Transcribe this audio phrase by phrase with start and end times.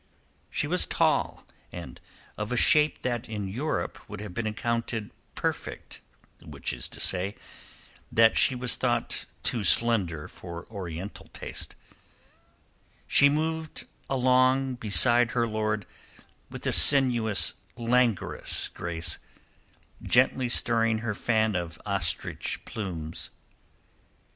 [0.49, 2.01] She was tall and
[2.35, 6.01] of a shape that in Europe would have been accounted perfect,
[6.43, 7.35] which is to say
[8.11, 11.75] that she was a thought too slender for Oriental taste;
[13.05, 15.85] she moved along beside her lord
[16.49, 19.19] with a sinuous, languorous grace,
[20.01, 23.29] gently stirring her fan of ostrich plumes.